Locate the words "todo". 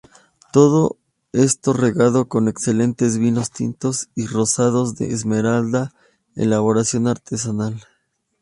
0.51-0.97